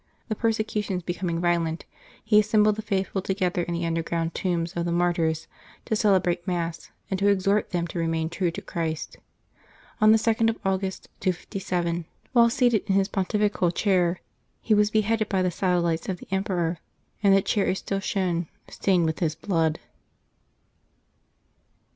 The 0.29 0.35
persecutions 0.35 1.03
becoming 1.03 1.39
violent, 1.39 1.85
he 2.23 2.39
assembled 2.39 2.75
the 2.75 2.81
faith 2.81 3.09
ful 3.09 3.21
together 3.21 3.61
in 3.61 3.75
the 3.75 3.85
underground 3.85 4.33
tombs 4.33 4.73
of 4.73 4.85
the 4.85 4.91
martyrs, 4.91 5.45
to 5.85 5.95
celebrate 5.95 6.47
Mass 6.47 6.89
and 7.11 7.19
to 7.19 7.27
exhort 7.27 7.69
them 7.69 7.85
to 7.85 7.99
remain 7.99 8.27
true 8.27 8.49
to 8.49 8.63
Christ. 8.63 9.17
On 10.01 10.11
the 10.11 10.17
2d 10.17 10.49
of 10.49 10.57
August, 10.65 11.07
257, 11.19 12.05
while 12.33 12.49
seated 12.49 12.81
in 12.87 12.95
his 12.95 13.09
pontifical 13.09 13.69
chair, 13.69 14.21
he 14.59 14.73
was 14.73 14.89
beheaded 14.89 15.29
by 15.29 15.43
the 15.43 15.51
satellites 15.51 16.09
of 16.09 16.17
the 16.17 16.27
emperor; 16.31 16.79
and 17.21 17.35
the 17.35 17.43
chair 17.43 17.67
is 17.67 17.77
still 17.77 17.99
shown, 17.99 18.47
stained 18.71 19.05
with 19.05 19.19
his 19.19 19.35
blood. 19.35 19.77